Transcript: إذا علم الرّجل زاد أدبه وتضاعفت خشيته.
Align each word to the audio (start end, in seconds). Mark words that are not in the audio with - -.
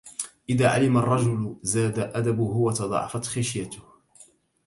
إذا 0.49 0.69
علم 0.69 0.97
الرّجل 0.97 1.55
زاد 1.61 1.99
أدبه 1.99 2.43
وتضاعفت 2.43 3.25
خشيته. 3.25 3.79